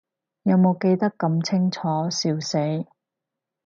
[0.41, 2.57] 有無記得咁清楚，笑死